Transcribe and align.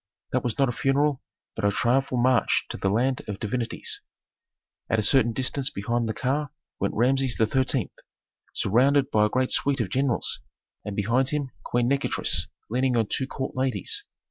That 0.31 0.43
was 0.43 0.57
not 0.57 0.67
a 0.67 0.71
funeral, 0.71 1.21
but 1.55 1.63
a 1.63 1.69
triumphal 1.69 2.17
march 2.17 2.65
to 2.69 2.77
the 2.77 2.89
land 2.89 3.21
of 3.27 3.37
divinities. 3.39 4.01
At 4.89 4.97
a 4.97 5.03
certain 5.03 5.31
distance 5.31 5.69
behind 5.69 6.09
the 6.09 6.13
car 6.15 6.49
went 6.79 6.95
Rameses 6.95 7.37
XIII., 7.37 7.91
surrounded 8.51 9.11
by 9.11 9.27
a 9.27 9.29
great 9.29 9.51
suite 9.51 9.79
of 9.79 9.91
generals, 9.91 10.39
and 10.83 10.95
behind 10.95 11.29
him 11.29 11.51
Queen 11.61 11.87
Nikotris 11.87 12.47
leaning 12.67 12.97
on 12.97 13.09
two 13.11 13.27
court 13.27 13.55
ladies. 13.55 14.03